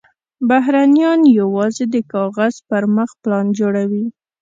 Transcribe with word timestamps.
بهرنیان 0.49 1.21
یوازې 1.39 1.85
د 1.93 1.95
کاغذ 2.13 2.55
پر 2.69 2.83
مخ 2.95 3.09
پلان 3.23 3.45
جوړوي. 3.59 4.05